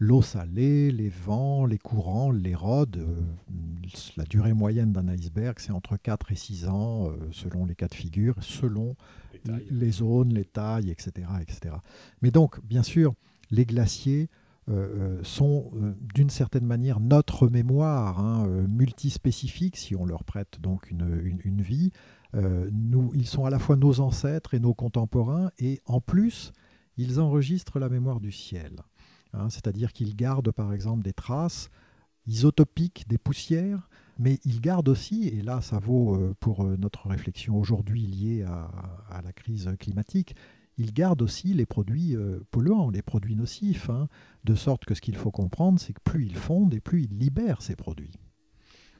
l'eau 0.00 0.22
salée, 0.22 0.90
les 0.90 1.10
vents, 1.10 1.66
les 1.66 1.78
courants 1.78 2.32
l'érode. 2.32 2.96
Euh, 2.96 3.20
la 4.16 4.24
durée 4.24 4.54
moyenne 4.54 4.92
d'un 4.92 5.06
iceberg, 5.08 5.56
c'est 5.58 5.72
entre 5.72 5.96
4 5.96 6.32
et 6.32 6.36
6 6.36 6.68
ans, 6.68 7.08
euh, 7.08 7.28
selon 7.32 7.66
les 7.66 7.74
cas 7.74 7.86
de 7.86 7.94
figure, 7.94 8.34
selon 8.40 8.96
les, 9.70 9.92
zones, 9.92 10.32
les 10.32 10.44
tailles, 10.44 10.90
etc., 10.90 11.28
etc. 11.40 11.76
Mais 12.22 12.30
donc, 12.30 12.64
bien 12.64 12.82
sûr, 12.82 13.14
les 13.50 13.66
glaciers 13.66 14.30
euh, 14.68 15.18
sont 15.22 15.72
d'une 16.14 16.30
certaine 16.30 16.66
manière 16.66 17.00
notre 17.00 17.48
mémoire 17.48 18.20
hein, 18.20 18.46
multispécifique, 18.68 19.76
si 19.76 19.96
on 19.96 20.06
leur 20.06 20.24
prête 20.24 20.60
donc 20.60 20.90
une, 20.90 21.62
vie. 21.62 21.90
nous, 22.32 23.10
ils 23.14 23.26
sont 23.26 23.44
à 23.44 23.50
la 23.50 23.58
fois 23.58 23.76
nos 23.76 24.00
ancêtres 24.00 24.54
et 24.54 24.60
nos 24.60 24.74
contemporains, 24.74 25.50
et 25.58 25.80
en 25.84 26.00
plus, 26.00 26.52
ils 26.96 27.18
enregistrent 27.18 27.78
la 27.78 27.88
mémoire 27.88 28.20
du 28.20 28.30
ciel. 28.30 28.82
Hein, 29.32 29.48
c'est-à-dire 29.50 29.92
qu'ils 29.92 30.16
gardent 30.16 30.50
par 30.50 30.72
exemple 30.72 31.02
des 31.02 31.12
traces 31.12 31.70
isotopiques 32.26 33.06
des 33.08 33.18
poussières, 33.18 33.88
mais 34.18 34.38
ils 34.44 34.60
gardent 34.60 34.88
aussi, 34.88 35.28
et 35.28 35.42
là 35.42 35.60
ça 35.60 35.78
vaut 35.78 36.14
euh, 36.14 36.34
pour 36.40 36.64
euh, 36.64 36.76
notre 36.76 37.08
réflexion 37.08 37.58
aujourd'hui 37.58 38.06
liée 38.06 38.42
à, 38.42 39.22
la 39.22 39.32
crise 39.32 39.70
climatique, 39.78 40.34
ils 40.76 40.92
gardent 40.92 41.22
aussi 41.22 41.52
les 41.54 41.66
produits 41.66 42.16
euh, 42.16 42.40
polluants, 42.50 42.90
les 42.90 43.02
produits 43.02 43.36
nocifs, 43.36 43.90
hein, 43.90 44.08
de 44.44 44.54
sorte 44.54 44.84
que 44.84 44.94
ce 44.94 45.00
qu'il 45.00 45.16
faut 45.16 45.30
comprendre, 45.30 45.78
c'est 45.78 45.92
que 45.92 46.00
plus 46.02 46.26
ils 46.26 46.36
fondent 46.36 46.74
et 46.74 46.80
plus 46.80 47.04
ils 47.04 47.18
libèrent 47.18 47.62
ces 47.62 47.76
produits. 47.76 48.14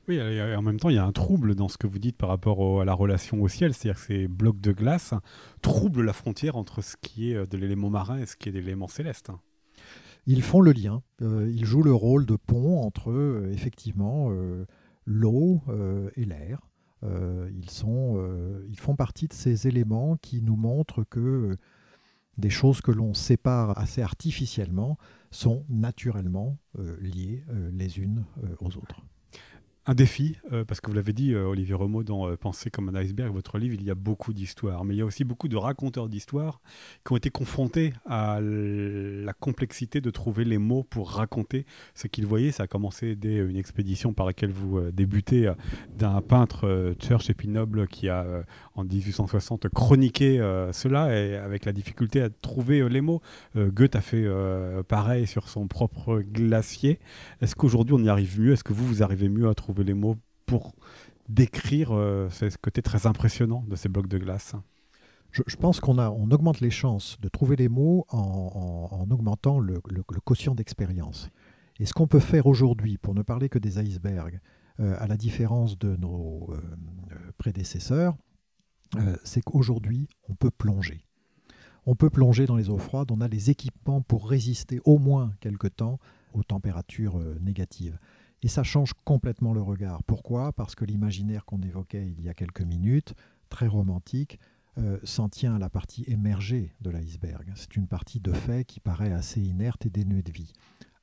Oui, 0.08 0.16
et 0.16 0.56
en 0.56 0.62
même 0.62 0.80
temps, 0.80 0.88
il 0.88 0.96
y 0.96 0.98
a 0.98 1.04
un 1.04 1.12
trouble 1.12 1.54
dans 1.54 1.68
ce 1.68 1.78
que 1.78 1.86
vous 1.86 1.98
dites 1.98 2.16
par 2.16 2.30
rapport 2.30 2.80
à 2.80 2.84
la 2.84 2.94
relation 2.94 3.40
au 3.42 3.48
ciel, 3.48 3.74
c'est-à-dire 3.74 4.00
que 4.00 4.06
ces 4.06 4.28
blocs 4.28 4.60
de 4.60 4.72
glace 4.72 5.14
troublent 5.62 6.02
la 6.02 6.14
frontière 6.14 6.56
entre 6.56 6.82
ce 6.82 6.96
qui 7.00 7.30
est 7.30 7.46
de 7.46 7.56
l'élément 7.56 7.90
marin 7.90 8.18
et 8.18 8.26
ce 8.26 8.34
qui 8.34 8.48
est 8.48 8.52
de 8.52 8.58
l'élément 8.58 8.88
céleste 8.88 9.30
ils 10.26 10.42
font 10.42 10.60
le 10.60 10.72
lien. 10.72 11.02
Euh, 11.22 11.50
ils 11.52 11.64
jouent 11.64 11.82
le 11.82 11.94
rôle 11.94 12.26
de 12.26 12.36
pont 12.36 12.82
entre, 12.82 13.10
euh, 13.10 13.50
effectivement, 13.52 14.28
euh, 14.30 14.66
l'eau 15.06 15.62
et 16.16 16.24
l'air. 16.24 16.60
ils, 17.02 17.70
sont, 17.70 18.22
ils 18.68 18.78
font 18.78 18.94
partie 18.94 19.26
de 19.26 19.32
ces 19.32 19.66
éléments 19.66 20.16
qui 20.16 20.42
nous 20.42 20.56
montrent 20.56 21.02
que 21.02 21.56
des 22.36 22.50
choses 22.50 22.80
que 22.80 22.92
l'on 22.92 23.14
sépare 23.14 23.76
assez 23.78 24.02
artificiellement 24.02 24.98
sont 25.30 25.64
naturellement 25.68 26.58
liées 27.00 27.42
les 27.72 27.98
unes 27.98 28.24
aux 28.60 28.76
autres 28.76 29.02
un 29.86 29.94
défi, 29.94 30.36
euh, 30.52 30.64
parce 30.64 30.80
que 30.80 30.90
vous 30.90 30.96
l'avez 30.96 31.14
dit, 31.14 31.32
euh, 31.32 31.46
Olivier 31.46 31.74
Remo, 31.74 32.02
dans 32.02 32.28
euh, 32.28 32.36
Penser 32.36 32.70
comme 32.70 32.90
un 32.90 32.94
iceberg, 32.94 33.32
votre 33.32 33.56
livre, 33.56 33.74
il 33.74 33.82
y 33.82 33.90
a 33.90 33.94
beaucoup 33.94 34.34
d'histoires, 34.34 34.84
mais 34.84 34.94
il 34.94 34.98
y 34.98 35.00
a 35.00 35.06
aussi 35.06 35.24
beaucoup 35.24 35.48
de 35.48 35.56
raconteurs 35.56 36.10
d'histoires 36.10 36.60
qui 37.04 37.14
ont 37.14 37.16
été 37.16 37.30
confrontés 37.30 37.94
à 38.04 38.40
la 38.42 39.32
complexité 39.32 40.02
de 40.02 40.10
trouver 40.10 40.44
les 40.44 40.58
mots 40.58 40.82
pour 40.82 41.10
raconter 41.12 41.64
ce 41.94 42.08
qu'ils 42.08 42.26
voyaient. 42.26 42.52
Ça 42.52 42.64
a 42.64 42.66
commencé 42.66 43.16
dès 43.16 43.36
une 43.36 43.56
expédition 43.56 44.12
par 44.12 44.26
laquelle 44.26 44.50
vous 44.50 44.80
débutez 44.90 45.50
d'un 45.96 46.20
peintre 46.20 46.94
Church 47.00 47.30
Épinoble 47.30 47.88
qui 47.88 48.08
a, 48.08 48.44
en 48.74 48.84
1860, 48.84 49.68
chroniqué 49.70 50.38
cela, 50.72 51.16
et 51.16 51.36
avec 51.36 51.64
la 51.64 51.72
difficulté 51.72 52.20
à 52.20 52.28
trouver 52.28 52.86
les 52.88 53.00
mots. 53.00 53.22
Goethe 53.56 53.96
a 53.96 54.00
fait 54.00 54.26
pareil 54.88 55.26
sur 55.26 55.48
son 55.48 55.66
propre 55.66 56.20
glacier. 56.20 56.98
Est-ce 57.40 57.54
qu'aujourd'hui 57.54 57.94
on 57.94 58.02
y 58.02 58.08
arrive 58.08 58.40
mieux? 58.40 58.52
Est-ce 58.52 58.64
que 58.64 58.72
vous, 58.72 58.86
vous 58.86 59.02
arrivez 59.02 59.28
mieux 59.28 59.48
à 59.48 59.54
trouver 59.54 59.69
les 59.78 59.94
mots 59.94 60.16
pour 60.46 60.72
décrire 61.28 61.92
euh, 61.92 62.28
ce 62.30 62.46
côté 62.60 62.82
très 62.82 63.06
impressionnant 63.06 63.64
de 63.68 63.76
ces 63.76 63.88
blocs 63.88 64.08
de 64.08 64.18
glace 64.18 64.54
je, 65.32 65.56
pense 65.56 65.78
qu'on 65.78 65.98
on 66.00 66.30
augmente 66.32 66.60
les 66.60 66.70
chances 66.70 67.16
de 67.20 67.28
trouver 67.28 67.54
les 67.54 67.68
mots 67.68 68.04
en, 68.08 69.06
augmentant 69.12 69.60
le, 69.60 69.80
quotient 70.24 70.56
d'expérience. 70.56 71.30
Et 71.78 71.86
ce 71.86 71.94
qu'on 71.94 72.08
peut 72.08 72.18
faire 72.18 72.46
aujourd'hui, 72.46 72.98
pour 72.98 73.14
ne 73.14 73.22
parler 73.22 73.48
que 73.48 73.60
des 73.60 73.78
icebergs, 73.78 74.40
euh, 74.80 74.96
à 74.98 75.06
la 75.06 75.16
différence 75.16 75.78
de 75.78 75.94
nos 75.94 76.48
euh, 76.50 76.56
prédécesseurs, 77.38 78.16
c'est 79.22 79.40
qu'aujourd'hui, 79.40 80.08
on 80.28 80.34
peut 80.34 80.50
plonger. 80.50 81.04
On 81.86 81.94
peut 81.94 82.10
plonger 82.10 82.46
dans 82.46 82.56
les 82.56 82.70
eaux 82.70 82.78
froides, 82.78 83.12
on 83.12 83.20
a 83.20 83.28
les 83.28 83.50
équipements 83.50 84.00
pour 84.00 84.28
résister 84.28 84.80
au 84.84 84.98
moins 84.98 85.32
quelque 85.38 85.68
temps 85.68 86.00
aux 86.32 86.42
températures 86.42 87.20
négatives. 87.40 88.00
Et 88.42 88.48
ça 88.48 88.62
change 88.62 88.92
complètement 89.04 89.52
le 89.52 89.60
regard. 89.60 90.02
Pourquoi? 90.04 90.52
Parce 90.52 90.74
que 90.74 90.84
l'imaginaire 90.84 91.44
qu'on 91.44 91.60
évoquait 91.60 92.06
il 92.06 92.22
y 92.22 92.28
a 92.28 92.34
quelques 92.34 92.62
minutes, 92.62 93.14
très 93.50 93.66
romantique, 93.66 94.38
euh, 94.78 94.98
s'en 95.02 95.28
tient 95.28 95.56
à 95.56 95.58
la 95.58 95.68
partie 95.68 96.04
émergée 96.06 96.72
de 96.80 96.90
l'iceberg. 96.90 97.52
C'est 97.56 97.76
une 97.76 97.88
partie 97.88 98.20
de 98.20 98.32
fait 98.32 98.64
qui 98.64 98.80
paraît 98.80 99.12
assez 99.12 99.40
inerte 99.40 99.84
et 99.84 99.90
dénuée 99.90 100.22
de 100.22 100.32
vie. 100.32 100.52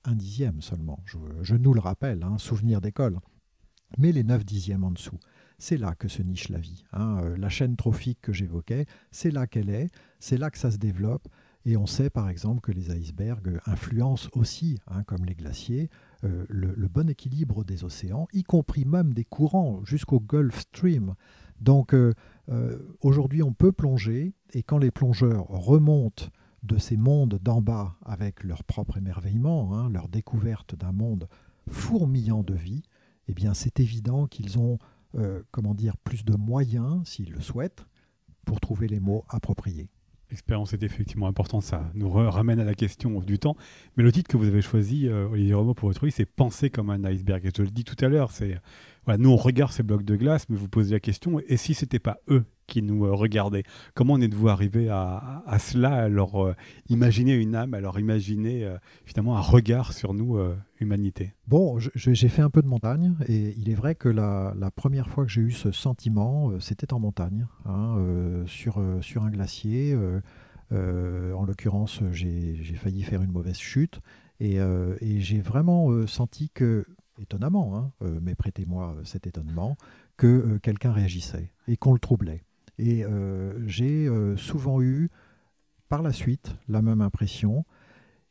Un 0.05 0.15
dixième 0.15 0.61
seulement, 0.61 1.03
je, 1.05 1.55
nous 1.55 1.73
le 1.73 1.81
rappelle, 1.81 2.23
hein, 2.23 2.37
souvenir 2.37 2.79
d'école. 2.79 3.19
Mais 3.97 4.11
les 4.11 4.23
neuf 4.23 4.45
dixièmes 4.45 4.85
en 4.85 4.91
dessous, 4.91 5.19
c'est 5.59 5.77
là 5.77 5.95
que 5.95 6.07
se 6.07 6.21
niche 6.21 6.49
la 6.49 6.59
vie. 6.59 6.85
Hein. 6.93 7.19
Euh, 7.23 7.37
la 7.37 7.49
chaîne 7.49 7.75
trophique 7.75 8.19
que 8.21 8.33
j'évoquais, 8.33 8.85
c'est 9.11 9.31
là 9.31 9.47
qu'elle 9.47 9.69
est, 9.69 9.89
c'est 10.19 10.37
là 10.37 10.49
que 10.49 10.57
ça 10.57 10.71
se 10.71 10.77
développe. 10.77 11.27
Et 11.65 11.75
on 11.75 11.85
sait 11.85 12.09
par 12.09 12.29
exemple 12.29 12.61
que 12.61 12.71
les 12.71 12.97
icebergs 12.97 13.59
influencent 13.65 14.29
aussi, 14.33 14.79
hein, 14.87 15.03
comme 15.03 15.25
les 15.25 15.35
glaciers, 15.35 15.89
euh, 16.23 16.45
le, 16.49 16.87
bon 16.87 17.09
équilibre 17.09 17.63
des 17.63 17.83
océans, 17.83 18.27
y 18.33 18.43
compris 18.43 18.85
même 18.85 19.13
des 19.13 19.23
courants 19.23 19.83
jusqu'au 19.85 20.19
Gulf 20.19 20.61
Stream. 20.61 21.13
Donc 21.61 21.93
euh, 21.93 22.13
euh, 22.49 22.79
aujourd'hui 23.01 23.43
on 23.43 23.53
peut 23.53 23.71
plonger 23.71 24.33
et 24.53 24.63
quand 24.63 24.79
les 24.79 24.89
plongeurs 24.89 25.47
remontent 25.47 26.25
de 26.63 26.77
ces 26.77 26.97
mondes 26.97 27.39
d'en 27.41 27.61
bas 27.61 27.95
avec 28.03 28.43
leur 28.43 28.63
propre 28.63 28.97
émerveillement, 28.97 29.77
hein, 29.77 29.89
leur 29.89 30.07
découverte 30.07 30.75
d'un 30.75 30.91
monde 30.91 31.27
fourmillant 31.69 32.41
de 32.41 32.55
vie, 32.55 32.81
eh 33.27 33.33
bien 33.33 33.53
c'est 33.53 33.79
évident 33.79 34.25
qu'ils 34.27 34.57
ont 34.57 34.79
comment 35.51 35.73
dire 35.73 35.97
plus 35.97 36.25
de 36.25 36.35
moyens 36.35 37.07
s'ils 37.07 37.31
le 37.31 37.41
souhaitent 37.41 37.87
pour 38.45 38.59
trouver 38.59 38.87
les 38.87 38.99
mots 38.99 39.25
appropriés. 39.29 39.89
L'expérience 40.29 40.73
est 40.73 40.83
effectivement 40.83 41.27
importante, 41.27 41.63
ça 41.63 41.89
nous 41.93 42.09
ramène 42.09 42.59
à 42.59 42.65
la 42.65 42.73
question 42.73 43.21
du 43.21 43.39
temps. 43.39 43.55
Mais 43.95 44.03
le 44.03 44.11
titre 44.11 44.29
que 44.29 44.35
vous 44.35 44.47
avez 44.47 44.61
choisi, 44.61 45.07
euh, 45.07 45.29
Olivier 45.29 45.53
Romo, 45.53 45.73
pour 45.73 45.87
votre 45.87 46.03
livre, 46.03 46.15
c'est 46.15 46.25
Penser 46.25 46.69
comme 46.69 46.89
un 46.89 47.03
iceberg. 47.05 47.45
Et 47.45 47.51
je 47.55 47.61
le 47.61 47.69
dis 47.69 47.85
tout 47.85 47.95
à 48.03 48.09
l'heure, 48.09 48.31
c'est 48.31 48.59
nous 49.17 49.29
on 49.29 49.37
regarde 49.37 49.71
ces 49.71 49.83
blocs 49.83 50.03
de 50.03 50.17
glace, 50.17 50.49
mais 50.49 50.57
vous 50.57 50.67
posez 50.67 50.93
la 50.93 50.99
question, 50.99 51.39
et 51.47 51.55
si 51.55 51.73
c'était 51.73 51.99
pas 51.99 52.17
eux 52.29 52.43
qui 52.67 52.81
nous 52.81 53.05
euh, 53.05 53.13
regardaient 53.13 53.63
Comment 53.93 54.13
en 54.13 54.21
êtes-vous 54.21 54.49
arrivé 54.49 54.89
à, 54.89 55.43
cela, 55.59 55.93
à 56.03 56.09
leur 56.09 56.45
euh, 56.45 56.55
imaginer 56.89 57.33
une 57.33 57.55
âme, 57.55 57.73
à 57.73 57.79
leur 57.79 57.99
imaginer 57.99 58.69
finalement 59.05 59.37
un 59.37 59.41
regard 59.41 59.93
sur 59.93 60.13
nous, 60.13 60.39
humanité 60.79 61.33
Bon, 61.47 61.79
j'ai 61.79 62.29
fait 62.29 62.41
un 62.41 62.49
peu 62.49 62.61
de 62.61 62.67
montagne, 62.67 63.15
et 63.27 63.53
il 63.57 63.69
est 63.69 63.75
vrai 63.75 63.95
que 63.95 64.09
la, 64.09 64.53
première 64.75 65.09
fois 65.09 65.25
que 65.25 65.31
j'ai 65.31 65.41
eu 65.41 65.51
ce 65.51 65.71
sentiment, 65.71 66.59
c'était 66.59 66.93
en 66.93 66.99
montagne, 66.99 67.47
hein, 67.65 67.97
sur, 68.45 68.81
sur 69.01 69.23
un 69.23 69.29
glacier. 69.29 69.97
en 70.71 71.43
l'occurrence, 71.45 72.01
j'ai 72.11 72.75
failli 72.75 73.03
faire 73.03 73.21
une 73.21 73.31
mauvaise 73.31 73.57
chute. 73.57 73.99
Et, 74.39 74.59
j'ai 75.19 75.41
vraiment 75.41 76.05
senti 76.07 76.49
que 76.49 76.85
étonnamment, 77.19 77.77
hein, 77.77 77.91
euh, 78.01 78.19
mais 78.21 78.35
prêtez-moi 78.35 78.95
euh, 78.97 79.03
cet 79.03 79.27
étonnement, 79.27 79.77
que 80.17 80.27
euh, 80.27 80.59
quelqu'un 80.59 80.91
réagissait 80.91 81.51
et 81.67 81.77
qu'on 81.77 81.93
le 81.93 81.99
troublait. 81.99 82.43
Et 82.79 83.03
j'ai 83.65 84.07
souvent 84.37 84.81
eu 84.81 85.09
par 85.89 86.01
la 86.01 86.13
suite 86.13 86.55
la 86.67 86.81
même 86.81 87.01
impression. 87.01 87.65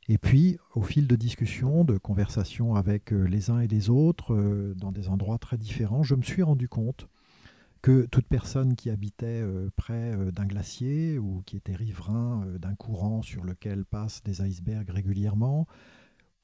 Et 0.09 0.19
puis, 0.19 0.57
au 0.75 0.83
fil 0.83 1.09
de 1.09 1.17
discussions, 1.17 1.85
de 1.85 1.99
conversations 1.99 2.77
avec 2.77 3.11
les 3.11 3.51
uns 3.51 3.59
et 3.59 3.67
les 3.67 3.91
autres, 3.91 4.75
dans 4.77 4.93
des 4.93 5.09
endroits 5.09 5.39
très 5.39 5.59
différents, 5.59 6.05
je 6.05 6.15
me 6.15 6.23
suis 6.23 6.43
rendu 6.43 6.69
compte 6.69 7.09
que 7.83 8.07
toute 8.07 8.29
personne 8.29 8.77
qui 8.77 8.89
habitait 8.89 9.43
près 9.75 10.17
d'un 10.31 10.47
glacier 10.47 11.19
ou 11.19 11.43
qui 11.45 11.57
était 11.57 11.75
riverain 11.75 12.47
d'un 12.61 12.77
courant 12.77 13.23
sur 13.23 13.43
lequel 13.43 13.85
passent 13.85 14.23
des 14.23 14.43
icebergs 14.43 14.91
régulièrement, 14.91 15.67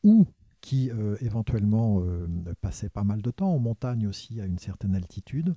ou 0.03 0.27
qui 0.61 0.91
euh, 0.91 1.17
éventuellement 1.21 2.01
euh, 2.01 2.27
passait 2.61 2.89
pas 2.89 3.05
mal 3.05 3.21
de 3.21 3.31
temps 3.31 3.53
en 3.53 3.59
montagne 3.59 4.07
aussi 4.07 4.41
à 4.41 4.47
une 4.47 4.59
certaine 4.59 4.95
altitude, 4.95 5.55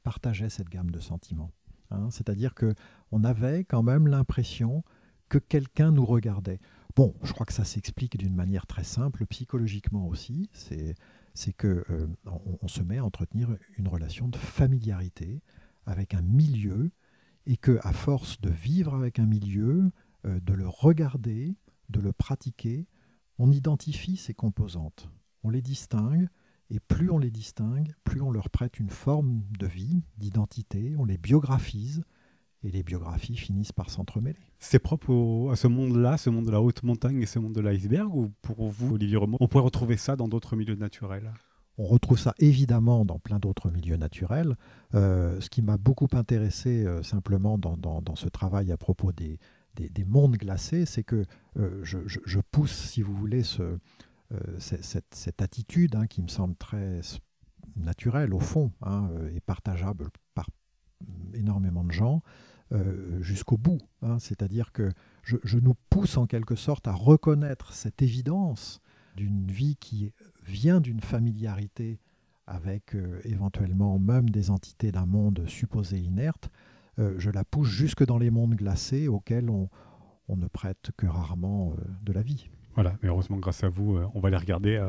partageait 0.00 0.50
cette 0.50 0.68
gamme 0.68 0.90
de 0.90 1.00
sentiments. 1.00 1.52
Hein. 1.90 2.08
C'est-à-dire 2.10 2.54
que 2.54 2.74
on 3.12 3.24
avait 3.24 3.64
quand 3.64 3.82
même 3.82 4.06
l'impression 4.06 4.82
que 5.28 5.38
quelqu'un 5.38 5.92
nous 5.92 6.04
regardait. 6.04 6.60
Bon, 6.96 7.14
je 7.22 7.32
crois 7.32 7.46
que 7.46 7.52
ça 7.52 7.64
s'explique 7.64 8.16
d'une 8.16 8.34
manière 8.34 8.66
très 8.66 8.84
simple, 8.84 9.24
psychologiquement 9.26 10.06
aussi. 10.08 10.48
C'est 10.52 10.94
c'est 11.32 11.52
que 11.52 11.84
euh, 11.90 12.08
on, 12.60 12.66
se 12.66 12.82
met 12.82 12.98
à 12.98 13.04
entretenir 13.04 13.56
une 13.78 13.86
relation 13.86 14.26
de 14.26 14.36
familiarité 14.36 15.42
avec 15.86 16.12
un 16.12 16.22
milieu 16.22 16.90
et 17.46 17.56
que 17.56 17.78
à 17.82 17.92
force 17.92 18.40
de 18.40 18.50
vivre 18.50 18.94
avec 18.94 19.20
un 19.20 19.26
milieu, 19.26 19.92
de 20.24 20.52
le 20.52 20.68
regarder, 20.68 21.56
de 21.88 22.00
le 22.00 22.12
pratiquer, 22.12 22.88
on 23.38 23.50
identifie 23.50 24.16
ces 24.16 24.34
composantes, 24.34 25.08
on 25.42 25.50
les 25.50 25.62
distingue, 25.62 26.28
et 26.70 26.80
plus 26.80 27.10
on 27.10 27.18
les 27.18 27.30
distingue, 27.30 27.92
plus 28.04 28.22
on 28.22 28.30
leur 28.30 28.48
prête 28.50 28.78
une 28.78 28.90
forme 28.90 29.42
de 29.58 29.66
vie, 29.66 30.02
d'identité, 30.18 30.94
on 30.98 31.04
les 31.04 31.18
biographise, 31.18 32.02
et 32.62 32.70
les 32.70 32.82
biographies 32.82 33.36
finissent 33.36 33.72
par 33.72 33.90
s'entremêler. 33.90 34.38
C'est 34.58 34.78
propre 34.78 35.50
à 35.50 35.56
ce 35.56 35.66
monde-là, 35.66 36.18
ce 36.18 36.30
monde 36.30 36.46
de 36.46 36.50
la 36.50 36.60
haute 36.60 36.82
montagne 36.82 37.22
et 37.22 37.26
ce 37.26 37.38
monde 37.38 37.54
de 37.54 37.60
l'iceberg, 37.60 38.14
ou 38.14 38.30
pour 38.42 38.68
vous, 38.68 38.94
Olivier 38.94 39.16
Remond, 39.16 39.38
on 39.40 39.48
pourrait 39.48 39.64
retrouver 39.64 39.96
ça 39.96 40.16
dans 40.16 40.28
d'autres 40.28 40.56
milieux 40.56 40.74
naturels? 40.74 41.32
On 41.78 41.86
retrouve 41.86 42.18
ça 42.18 42.34
évidemment 42.38 43.06
dans 43.06 43.18
plein 43.18 43.38
d'autres 43.38 43.70
milieux 43.70 43.96
naturels. 43.96 44.56
Euh, 44.94 45.40
ce 45.40 45.48
qui 45.48 45.62
m'a 45.62 45.78
beaucoup 45.78 46.08
intéressé 46.12 46.84
euh, 46.84 47.02
simplement 47.02 47.56
dans, 47.56 48.16
ce 48.16 48.28
travail 48.28 48.70
à 48.70 48.76
propos 48.76 49.12
des, 49.12 49.38
des, 49.76 50.04
mondes 50.04 50.36
glacés, 50.36 50.84
c'est 50.84 51.04
que 51.04 51.24
euh, 51.58 51.80
je, 51.82 52.40
pousse, 52.52 52.76
si 52.90 53.00
vous 53.00 53.14
voulez, 53.14 53.42
ce, 53.42 53.78
cette, 54.58 55.14
cette, 55.14 55.42
attitude 55.42 55.96
hein, 55.96 56.06
qui 56.06 56.22
me 56.22 56.28
semble 56.28 56.54
très 56.54 57.00
naturelle 57.76 58.32
au 58.32 58.38
fond 58.38 58.72
hein, 58.82 59.10
et 59.34 59.40
partageable 59.40 60.08
par 60.34 60.48
énormément 61.34 61.84
de 61.84 61.90
gens 61.90 62.22
jusqu'au 63.20 63.56
bout. 63.56 63.80
Hein. 64.02 64.18
C'est-à-dire 64.20 64.70
que 64.70 64.92
je, 65.22 65.58
nous 65.58 65.74
pousse 65.90 66.16
en 66.16 66.26
quelque 66.26 66.54
sorte 66.54 66.88
à 66.88 66.92
reconnaître 66.92 67.72
cette 67.72 68.02
évidence 68.02 68.80
d'une 69.16 69.50
vie 69.50 69.76
qui 69.76 70.12
vient 70.44 70.80
d'une 70.80 71.00
familiarité 71.00 72.00
avec 72.46 72.96
euh, 72.96 73.20
éventuellement 73.24 73.98
même 73.98 74.28
des 74.28 74.50
entités 74.50 74.90
d'un 74.90 75.06
monde 75.06 75.44
supposé 75.46 76.00
inerte, 76.00 76.50
euh, 76.98 77.14
je 77.18 77.30
la 77.30 77.44
pousse 77.44 77.68
jusque 77.68 78.04
dans 78.04 78.18
les 78.18 78.30
mondes 78.30 78.56
glacés 78.56 79.06
auxquels 79.06 79.50
on, 79.50 79.68
ne 80.28 80.46
prête 80.46 80.90
que 80.96 81.06
rarement 81.06 81.72
euh, 81.72 81.84
de 82.02 82.12
la 82.12 82.22
vie. 82.22 82.50
Voilà, 82.80 82.96
mais 83.02 83.10
heureusement, 83.10 83.36
grâce 83.36 83.62
à 83.62 83.68
vous, 83.68 83.98
on 84.14 84.20
va 84.20 84.30
les 84.30 84.38
regarder 84.38 84.82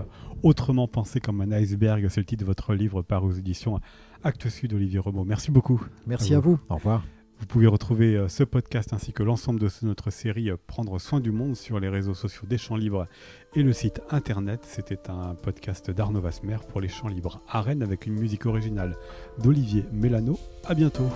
autrement 0.43 0.87
pensé 0.87 1.19
comme 1.19 1.41
un 1.41 1.51
iceberg. 1.51 2.07
C'est 2.07 2.21
le 2.21 2.25
titre 2.25 2.39
de 2.39 2.45
votre 2.45 2.73
livre 2.73 3.01
par 3.01 3.25
aux 3.25 3.33
éditions 3.33 3.81
Actes 4.23 4.47
Sud, 4.47 4.73
Olivier 4.73 4.99
Rebaud. 4.99 5.25
Merci 5.25 5.51
beaucoup. 5.51 5.85
Merci 6.07 6.33
à 6.33 6.39
vous. 6.39 6.57
Au 6.69 6.75
revoir. 6.75 7.03
Vous 7.41 7.47
pouvez 7.47 7.67
retrouver 7.67 8.15
euh, 8.15 8.29
ce 8.29 8.45
podcast 8.45 8.93
ainsi 8.93 9.11
que 9.11 9.23
l'ensemble 9.23 9.59
de 9.59 9.67
notre 9.81 10.09
série 10.09 10.51
euh, 10.51 10.57
Prendre 10.67 10.99
soin 10.99 11.19
du 11.19 11.31
monde 11.31 11.57
sur 11.57 11.81
les 11.81 11.89
réseaux 11.89 12.13
sociaux 12.13 12.43
des 12.47 12.57
Champs 12.57 12.77
Libres 12.77 13.07
et 13.55 13.63
le 13.63 13.73
site 13.73 13.99
internet. 14.09 14.61
C'était 14.63 15.09
un 15.09 15.35
podcast 15.35 15.91
d'Arnaud 15.91 16.21
Vasmer 16.21 16.57
pour 16.69 16.79
les 16.79 16.87
Champs 16.87 17.09
Libres 17.09 17.41
à 17.49 17.61
Rennes 17.61 17.83
avec 17.83 18.05
une 18.05 18.13
musique 18.13 18.45
originale 18.45 18.95
d'Olivier 19.43 19.83
Mélano. 19.91 20.39
À 20.65 20.75
bientôt. 20.75 21.09